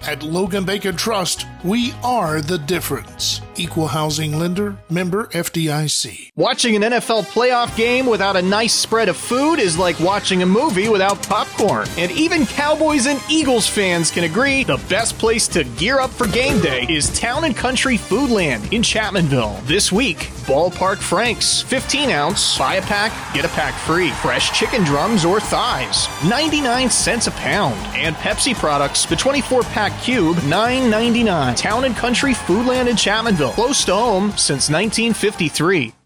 At 0.02 0.22
Logan 0.22 0.64
Bank 0.64 0.84
and 0.84 0.98
Trust, 0.98 1.46
we 1.64 1.94
are 2.04 2.42
the 2.42 2.58
difference. 2.58 3.40
Equal 3.58 3.88
housing 3.88 4.38
lender, 4.38 4.76
member 4.88 5.26
FDIC. 5.26 6.30
Watching 6.36 6.76
an 6.76 6.82
NFL 6.82 7.24
playoff 7.24 7.76
game 7.76 8.06
without 8.06 8.36
a 8.36 8.42
nice 8.42 8.72
spread 8.72 9.08
of 9.08 9.16
food 9.16 9.58
is 9.58 9.76
like 9.76 9.98
watching 9.98 10.42
a 10.42 10.46
movie 10.46 10.88
without 10.88 11.20
popcorn. 11.28 11.88
And 11.98 12.12
even 12.12 12.46
Cowboys 12.46 13.06
and 13.06 13.20
Eagles 13.28 13.66
fans 13.66 14.10
can 14.12 14.24
agree 14.24 14.62
the 14.62 14.76
best 14.88 15.18
place 15.18 15.48
to 15.48 15.64
gear 15.64 15.98
up 15.98 16.10
for 16.10 16.28
game 16.28 16.60
day 16.60 16.86
is 16.88 17.18
Town 17.18 17.44
and 17.44 17.56
Country 17.56 17.96
Foodland 17.96 18.72
in 18.72 18.82
Chapmanville. 18.82 19.60
This 19.66 19.90
week, 19.90 20.18
Ballpark 20.46 20.98
Franks, 20.98 21.60
15 21.62 22.10
ounce, 22.10 22.56
buy 22.56 22.76
a 22.76 22.82
pack, 22.82 23.12
get 23.34 23.44
a 23.44 23.48
pack 23.48 23.74
free. 23.74 24.10
Fresh 24.12 24.58
chicken 24.58 24.84
drums 24.84 25.24
or 25.24 25.40
thighs, 25.40 26.08
99 26.24 26.88
cents 26.90 27.26
a 27.26 27.32
pound. 27.32 27.74
And 27.96 28.14
Pepsi 28.16 28.54
products, 28.54 29.04
the 29.04 29.16
24 29.16 29.62
pack 29.64 30.00
cube, 30.00 30.36
9.99. 30.36 31.56
Town 31.56 31.84
and 31.84 31.96
Country 31.96 32.32
Foodland 32.32 32.88
in 32.88 32.96
Chapmanville, 32.96 33.47
close 33.52 33.84
to 33.84 33.94
home 33.94 34.30
since 34.32 34.70
1953. 34.70 35.97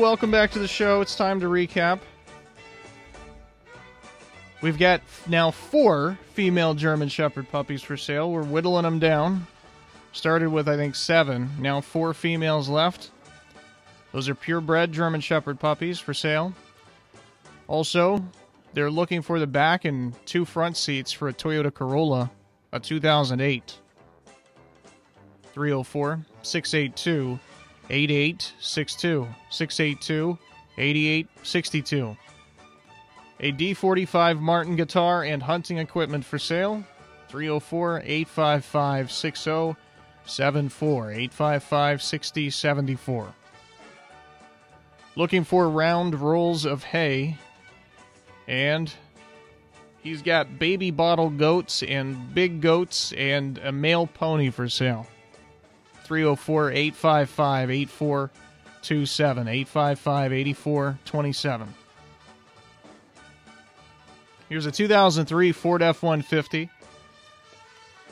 Welcome 0.00 0.30
back 0.30 0.52
to 0.52 0.60
the 0.60 0.68
show. 0.68 1.00
It's 1.00 1.16
time 1.16 1.40
to 1.40 1.46
recap. 1.46 1.98
We've 4.62 4.78
got 4.78 5.00
now 5.26 5.50
four 5.50 6.16
female 6.34 6.74
German 6.74 7.08
Shepherd 7.08 7.50
puppies 7.50 7.82
for 7.82 7.96
sale. 7.96 8.30
We're 8.30 8.44
whittling 8.44 8.84
them 8.84 9.00
down. 9.00 9.44
Started 10.12 10.50
with, 10.50 10.68
I 10.68 10.76
think, 10.76 10.94
seven. 10.94 11.50
Now 11.58 11.80
four 11.80 12.14
females 12.14 12.68
left. 12.68 13.10
Those 14.12 14.28
are 14.28 14.36
purebred 14.36 14.92
German 14.92 15.20
Shepherd 15.20 15.58
puppies 15.58 15.98
for 15.98 16.14
sale. 16.14 16.54
Also, 17.66 18.24
they're 18.74 18.92
looking 18.92 19.20
for 19.20 19.40
the 19.40 19.48
back 19.48 19.84
and 19.84 20.14
two 20.26 20.44
front 20.44 20.76
seats 20.76 21.10
for 21.10 21.28
a 21.28 21.34
Toyota 21.34 21.74
Corolla, 21.74 22.30
a 22.72 22.78
2008. 22.78 23.78
304 25.54 26.24
682 26.42 27.40
8862 27.90 29.26
682 29.50 30.38
8862. 30.78 32.16
A 33.40 33.52
D45 33.52 34.40
Martin 34.40 34.76
guitar 34.76 35.22
and 35.22 35.42
hunting 35.42 35.78
equipment 35.78 36.24
for 36.24 36.38
sale. 36.38 36.84
304 37.28 38.02
855 38.04 39.12
6074. 39.12 41.10
855 41.10 42.02
6074. 42.02 43.34
Looking 45.16 45.44
for 45.44 45.68
round 45.68 46.14
rolls 46.20 46.64
of 46.64 46.84
hay. 46.84 47.36
And 48.46 48.92
he's 50.02 50.22
got 50.22 50.58
baby 50.58 50.90
bottle 50.90 51.30
goats 51.30 51.82
and 51.82 52.34
big 52.34 52.60
goats 52.60 53.12
and 53.12 53.58
a 53.58 53.72
male 53.72 54.06
pony 54.06 54.50
for 54.50 54.68
sale. 54.68 55.06
304 56.08 56.70
855 56.72 57.70
8427. 57.70 59.48
855 59.48 60.32
8427. 60.32 61.74
Here's 64.48 64.64
a 64.64 64.72
2003 64.72 65.52
Ford 65.52 65.82
F 65.82 66.02
150. 66.02 66.70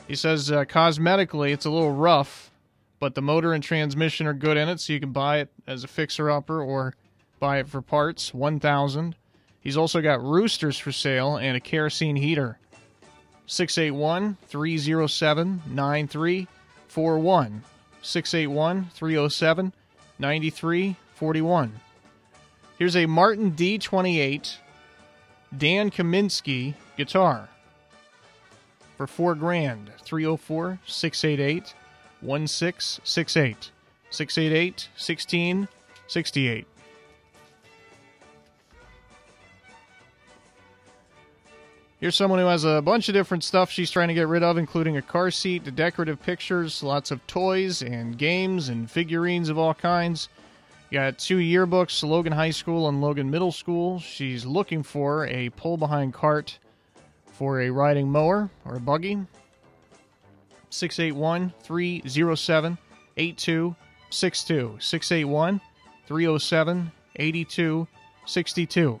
He 0.07 0.15
says 0.15 0.51
uh, 0.51 0.65
cosmetically 0.65 1.51
it's 1.51 1.65
a 1.65 1.71
little 1.71 1.91
rough, 1.91 2.51
but 2.99 3.15
the 3.15 3.23
motor 3.23 3.53
and 3.53 3.63
transmission 3.63 4.27
are 4.27 4.35
good 4.35 4.57
in 4.57 4.69
it, 4.69 4.79
so 4.79 4.93
you 4.93 4.99
can 4.99 5.11
buy 5.11 5.39
it 5.39 5.49
as 5.65 5.83
a 5.83 5.87
fixer 5.87 6.29
upper 6.29 6.61
or 6.61 6.93
buy 7.39 7.57
it 7.57 7.67
for 7.67 7.81
parts. 7.81 8.31
1000 8.31 9.15
He's 9.59 9.75
also 9.75 10.01
got 10.01 10.23
roosters 10.23 10.77
for 10.77 10.91
sale 10.91 11.37
and 11.37 11.57
a 11.57 11.59
kerosene 11.59 12.15
heater. 12.15 12.59
681 13.47 14.37
307 14.47 15.63
9341. 15.65 17.63
681 18.07 18.89
307 18.93 19.73
9341. 20.17 21.79
Here's 22.79 22.95
a 22.95 23.05
Martin 23.05 23.51
D28 23.51 24.57
Dan 25.55 25.91
Tyminski 25.91 26.75
guitar 26.95 27.49
for 28.95 29.07
four 29.07 29.35
grand. 29.35 29.91
304 29.99 30.79
688 30.85 31.73
1668. 32.21 33.71
688 34.09 34.89
1668. 34.95 36.67
Here's 41.99 42.15
someone 42.15 42.37
who 42.37 42.45
has 42.45 42.63
a 42.63 42.79
bunch 42.79 43.09
of 43.09 43.13
different 43.13 43.43
stuff 43.43 43.71
she's 43.71 43.89
trying 43.89 44.09
to 44.09 44.13
get 44.13 44.27
rid 44.27 44.43
of, 44.43 44.59
including 44.59 44.97
a 44.97 45.01
car 45.01 45.31
seat, 45.31 45.75
decorative 45.75 46.21
pictures, 46.21 46.83
lots 46.83 47.09
of 47.09 47.25
toys 47.25 47.81
and 47.81 48.15
games 48.15 48.69
and 48.69 48.89
figurines 48.89 49.49
of 49.49 49.57
all 49.57 49.73
kinds. 49.73 50.29
You 50.91 50.99
got 50.99 51.17
two 51.17 51.37
yearbooks, 51.37 52.07
Logan 52.07 52.33
High 52.33 52.51
School 52.51 52.87
and 52.87 53.01
Logan 53.01 53.31
Middle 53.31 53.51
School. 53.51 53.97
She's 53.99 54.45
looking 54.45 54.83
for 54.83 55.25
a 55.25 55.49
pull 55.49 55.75
behind 55.75 56.13
cart 56.13 56.59
for 57.25 57.61
a 57.61 57.71
riding 57.71 58.11
mower 58.11 58.51
or 58.63 58.75
a 58.75 58.79
buggy. 58.79 59.17
681 60.69 61.51
307 61.63 62.77
8262. 63.17 64.77
681 64.79 65.61
307 66.05 66.91
8262. 67.15 68.99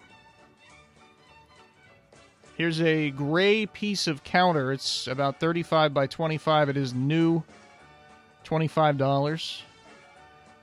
Here's 2.57 2.81
a 2.81 3.11
gray 3.11 3.67
piece 3.67 4.07
of 4.07 4.23
counter. 4.23 4.71
It's 4.71 5.05
about 5.05 5.39
35 5.39 5.93
by 5.93 6.07
25. 6.07 6.69
It 6.69 6.77
is 6.77 6.91
new, 6.91 7.43
$25. 8.43 9.61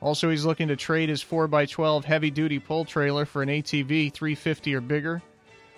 Also, 0.00 0.28
he's 0.28 0.44
looking 0.44 0.66
to 0.66 0.76
trade 0.76 1.08
his 1.08 1.22
4x12 1.22 2.02
heavy 2.02 2.32
duty 2.32 2.58
pull 2.58 2.84
trailer 2.84 3.24
for 3.24 3.44
an 3.44 3.48
ATV 3.48 4.12
350 4.12 4.74
or 4.74 4.80
bigger, 4.80 5.22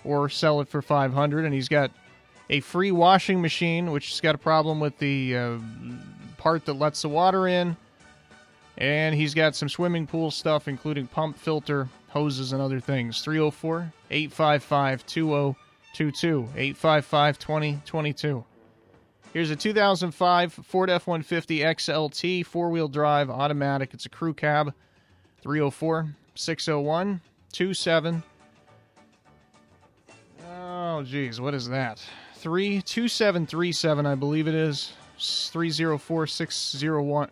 or 0.04 0.30
sell 0.30 0.62
it 0.62 0.68
for 0.68 0.80
500. 0.80 1.44
And 1.44 1.52
he's 1.52 1.68
got 1.68 1.90
a 2.48 2.60
free 2.60 2.92
washing 2.92 3.42
machine, 3.42 3.90
which 3.90 4.08
has 4.08 4.22
got 4.22 4.34
a 4.34 4.38
problem 4.38 4.80
with 4.80 4.96
the 4.96 5.36
uh, 5.36 5.58
part 6.38 6.64
that 6.64 6.74
lets 6.74 7.02
the 7.02 7.10
water 7.10 7.46
in. 7.46 7.76
And 8.78 9.14
he's 9.14 9.34
got 9.34 9.54
some 9.54 9.68
swimming 9.68 10.06
pool 10.06 10.30
stuff, 10.30 10.66
including 10.66 11.08
pump 11.08 11.36
filter, 11.36 11.90
hoses, 12.08 12.54
and 12.54 12.62
other 12.62 12.80
things. 12.80 13.20
304 13.20 13.92
855 14.10 15.04
2022. 15.96 16.50
855 16.54 17.38
2022. 17.38 18.44
Here's 19.32 19.50
a 19.50 19.56
2005 19.56 20.52
Ford 20.52 20.90
F 20.90 21.06
150 21.06 21.60
XLT, 21.60 22.44
four 22.44 22.68
wheel 22.68 22.88
drive, 22.88 23.30
automatic. 23.30 23.94
It's 23.94 24.04
a 24.04 24.10
crew 24.10 24.34
cab. 24.34 24.74
304 25.40 26.14
601 26.34 27.20
27. 27.50 28.22
Oh, 30.50 31.02
geez, 31.02 31.40
what 31.40 31.54
is 31.54 31.68
that? 31.68 32.02
32737, 32.34 34.04
I 34.04 34.14
believe 34.14 34.48
it 34.48 34.54
is. 34.54 34.92
304 35.18 36.26
601 36.26 37.30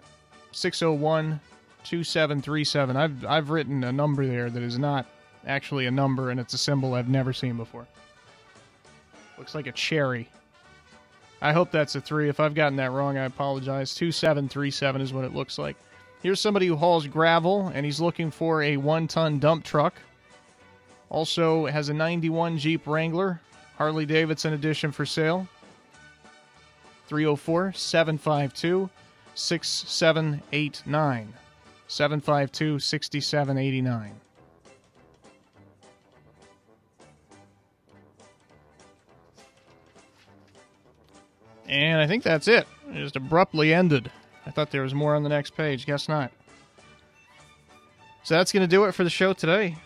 601 0.53 1.41
2737. 1.85 2.97
I've, 2.97 3.27
I've 3.27 3.51
written 3.51 3.85
a 3.85 3.93
number 3.93 4.27
there 4.27 4.49
that 4.49 4.63
is 4.63 4.79
not 4.79 5.07
actually 5.47 5.85
a 5.85 5.91
number, 5.91 6.31
and 6.31 6.41
it's 6.41 6.55
a 6.55 6.59
symbol 6.59 6.95
I've 6.95 7.11
never 7.11 7.35
seen 7.35 7.59
before. 7.59 7.87
Looks 9.39 9.55
like 9.55 9.67
a 9.67 9.73
cherry. 9.73 10.29
I 11.43 11.53
hope 11.53 11.71
that's 11.71 11.95
a 11.95 12.01
three. 12.01 12.29
If 12.29 12.41
I've 12.41 12.55
gotten 12.55 12.77
that 12.77 12.93
wrong, 12.93 13.19
I 13.19 13.25
apologize. 13.25 13.95
2737 13.95 15.01
is 15.01 15.13
what 15.13 15.25
it 15.25 15.35
looks 15.35 15.59
like. 15.59 15.77
Here's 16.23 16.41
somebody 16.41 16.67
who 16.67 16.77
hauls 16.77 17.07
gravel, 17.07 17.71
and 17.75 17.85
he's 17.85 18.01
looking 18.01 18.31
for 18.31 18.63
a 18.63 18.79
one 18.79 19.07
ton 19.07 19.39
dump 19.39 19.65
truck. 19.65 19.95
Also 21.11 21.67
has 21.67 21.91
a 21.91 21.95
91 21.95 22.57
Jeep 22.57 22.87
Wrangler, 22.87 23.41
Harley 23.77 24.07
Davidson 24.07 24.55
edition 24.55 24.91
for 24.91 25.05
sale. 25.05 25.47
304 27.09 27.75
752 27.75 28.89
6789. 29.35 31.35
752 31.89 32.79
6789. 32.79 34.21
And 41.69 42.01
I 42.01 42.07
think 42.07 42.23
that's 42.23 42.49
it. 42.49 42.67
It 42.91 43.03
just 43.03 43.17
abruptly 43.17 43.73
ended. 43.73 44.11
I 44.47 44.51
thought 44.51 44.71
there 44.71 44.83
was 44.83 44.95
more 44.95 45.15
on 45.15 45.23
the 45.23 45.29
next 45.29 45.57
page. 45.57 45.87
Guess 45.87 46.09
not. 46.09 46.31
So 48.23 48.35
that's 48.35 48.53
going 48.53 48.63
to 48.63 48.67
do 48.67 48.85
it 48.85 48.93
for 48.93 49.05
the 49.05 49.11
show 49.11 49.33
today. 49.33 49.77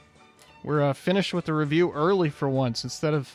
We're 0.64 0.82
uh, 0.82 0.92
finished 0.92 1.34
with 1.34 1.44
the 1.44 1.54
review 1.54 1.92
early 1.92 2.30
for 2.30 2.48
once 2.48 2.84
instead 2.84 3.14
of 3.14 3.34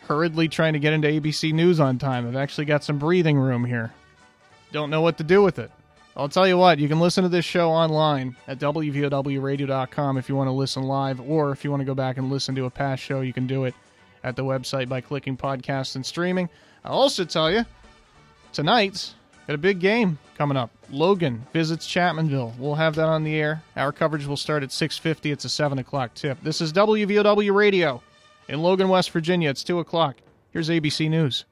hurriedly 0.00 0.48
trying 0.48 0.72
to 0.72 0.78
get 0.78 0.92
into 0.92 1.08
ABC 1.08 1.52
News 1.52 1.80
on 1.80 1.98
time. 1.98 2.26
I've 2.26 2.36
actually 2.36 2.64
got 2.64 2.84
some 2.84 2.98
breathing 2.98 3.38
room 3.38 3.64
here. 3.64 3.92
Don't 4.72 4.90
know 4.90 5.02
what 5.02 5.18
to 5.18 5.24
do 5.24 5.42
with 5.42 5.58
it. 5.58 5.70
I'll 6.16 6.28
tell 6.28 6.46
you 6.46 6.58
what, 6.58 6.78
you 6.78 6.88
can 6.88 7.00
listen 7.00 7.22
to 7.22 7.28
this 7.30 7.44
show 7.44 7.70
online 7.70 8.36
at 8.46 8.58
WVOWradio.com 8.58 10.18
if 10.18 10.28
you 10.28 10.36
want 10.36 10.48
to 10.48 10.52
listen 10.52 10.82
live, 10.82 11.20
or 11.20 11.52
if 11.52 11.64
you 11.64 11.70
want 11.70 11.80
to 11.80 11.86
go 11.86 11.94
back 11.94 12.18
and 12.18 12.30
listen 12.30 12.54
to 12.54 12.66
a 12.66 12.70
past 12.70 13.02
show, 13.02 13.22
you 13.22 13.32
can 13.32 13.46
do 13.46 13.64
it 13.64 13.74
at 14.24 14.36
the 14.36 14.44
website 14.44 14.88
by 14.88 15.00
clicking 15.00 15.36
podcast 15.36 15.96
and 15.96 16.04
streaming. 16.04 16.48
I'll 16.84 16.92
also 16.92 17.24
tell 17.24 17.50
you, 17.50 17.64
tonight's 18.52 19.14
got 19.46 19.54
a 19.54 19.58
big 19.58 19.80
game 19.80 20.18
coming 20.36 20.56
up. 20.56 20.70
Logan 20.90 21.46
visits 21.52 21.86
Chapmanville. 21.86 22.56
We'll 22.58 22.74
have 22.74 22.94
that 22.96 23.08
on 23.08 23.24
the 23.24 23.34
air. 23.34 23.62
Our 23.76 23.92
coverage 23.92 24.26
will 24.26 24.36
start 24.36 24.62
at 24.62 24.70
6.50. 24.70 25.32
It's 25.32 25.44
a 25.44 25.48
7 25.48 25.78
o'clock 25.78 26.14
tip. 26.14 26.38
This 26.42 26.60
is 26.60 26.72
WVOW 26.72 27.54
Radio 27.54 28.02
in 28.48 28.62
Logan, 28.62 28.88
West 28.88 29.10
Virginia. 29.10 29.50
It's 29.50 29.64
2 29.64 29.78
o'clock. 29.78 30.16
Here's 30.50 30.68
ABC 30.68 31.08
News. 31.08 31.44